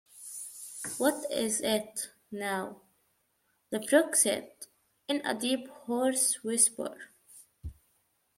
[0.97, 2.81] ‘What is it, now?’
[3.69, 4.49] the Frog said
[5.07, 6.97] in a deep hoarse whisper.